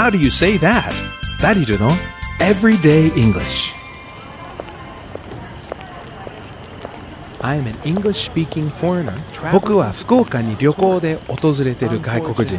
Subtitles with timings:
[0.00, 0.94] How do you say that?
[1.42, 1.90] ダリルの
[2.38, 3.74] Everyday English
[7.38, 9.12] I'm an English speaking foreigner
[9.52, 12.58] 僕は福岡に旅行で訪れてる外国人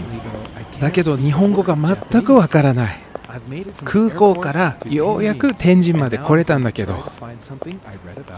[0.79, 2.99] だけど日本語が全くわからない
[3.83, 6.95] 空港からようやく天神まで来れたんだけど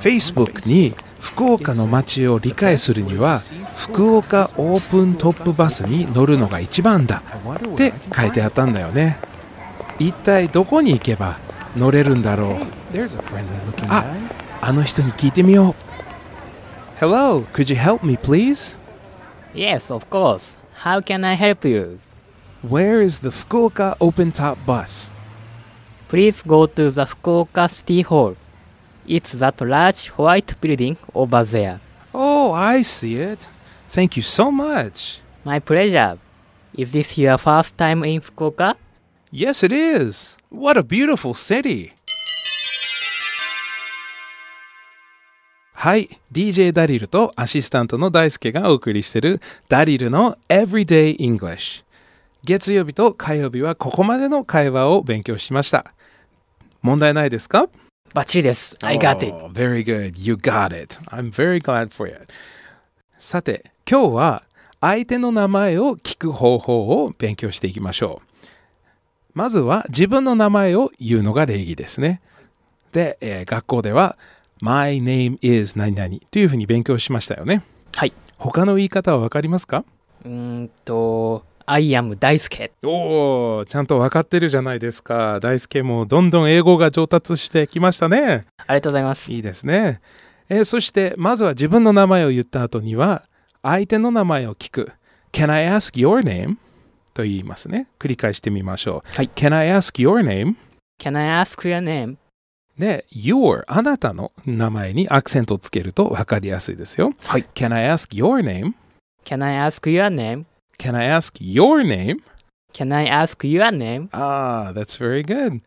[0.02, 3.40] Facebook に福岡の街を理解するには
[3.76, 7.24] 福岡オープントップバスに乗るのが一番だ
[7.74, 9.18] って書いてあったんだよね
[10.00, 11.40] 一体どこに行けば
[11.76, 12.58] 乗れるんだろう
[13.90, 14.06] あ
[14.62, 15.84] あの人に聞いてみよう
[17.00, 18.78] Hello, could you help me please?
[19.54, 20.58] Yes, of course.
[20.84, 22.00] How can I help you?
[22.63, 25.11] Where is the Fukuoka open top bus?
[26.09, 28.37] Please go to the Fukuoka City Hall.
[29.07, 31.81] It's that large white building over there.
[32.13, 33.47] Oh, I see it.
[33.91, 35.21] Thank you so much.
[35.45, 36.19] My pleasure.
[36.75, 38.75] Is this your first time in Fukuoka?
[39.31, 40.37] Yes, it is.
[40.51, 41.93] What a beautiful city.
[45.81, 51.85] はい、DJ ダリルとアシスタントの大輔がお送りしているダリルの Everyday English。
[52.44, 55.94] 月曜日と火曜日はここまでの会話を勉強しました。
[56.82, 57.70] 問題ないですか？
[58.14, 58.76] バッチリです。
[58.82, 59.28] I got it.
[59.32, 60.14] Oh, very good.
[60.20, 61.00] You got it.
[61.06, 62.28] I'm very glad for you.
[63.18, 64.44] さて、今日は
[64.82, 68.28] 相手の名前を聞く方法を勉強していきましょう。
[69.34, 72.22] まずは自分の名前を言うのが礼儀ですね。
[72.92, 74.18] で、えー学校では
[74.60, 77.64] My name is 何々というふうに勉強しましたよね。
[77.96, 78.12] はい。
[78.38, 79.86] 他の言い方はわかりますか？
[80.26, 82.72] うーんと、I am 大輔。
[82.84, 85.40] おお、ちゃんと分かってるじゃないですか。
[85.40, 88.46] 大輔もどんどん英語が上達してきましたね。
[88.58, 89.32] ありがとうございます。
[89.32, 90.02] いいですね。
[90.50, 93.24] えーそして、まずは自分の名前を言った後には、
[93.62, 94.92] 相手の名前を聞く。
[95.32, 96.58] Can I ask your name?
[97.14, 97.88] と言いますね。
[98.00, 99.16] 繰り返してみましょう。
[99.16, 100.56] はい Can I ask your name?
[101.00, 102.18] Can I ask your name?
[102.78, 107.14] で、your あなたの名前にアクセントをつけると分かりやすいですよ。
[107.24, 107.46] はい。
[107.56, 108.74] Can I ask your name?
[109.26, 110.46] Can I ask your name?
[110.84, 112.18] Can I ask your name?
[112.74, 114.10] Can I ask your name?
[114.12, 115.62] ああ、that's very good.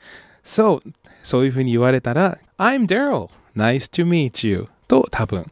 [0.44, 0.82] So,
[1.22, 3.31] そういうふうに言われたら、I'm Daryl.
[3.56, 4.69] Nice to meet you.
[4.87, 5.50] と多分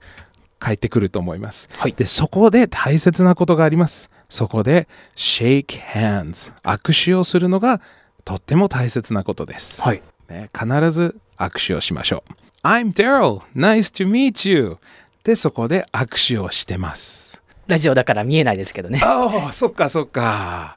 [0.58, 1.70] 返ってくると思います。
[1.78, 4.10] はいで、そこで大切なことがあります。
[4.28, 4.86] そこで
[5.16, 6.52] shake hands。
[6.62, 7.80] 握手をするのが
[8.26, 9.80] とっても大切なことです。
[9.80, 10.02] はい。
[10.28, 12.66] ね、必ず握手をしましょう。
[12.66, 13.40] I'm Daryl.
[13.56, 14.76] Nice to meet you.
[15.22, 17.43] で、そこで握手をしてます。
[17.66, 19.00] ラジオだから見えないですけどね。
[19.02, 20.74] ああ、そっかそっか。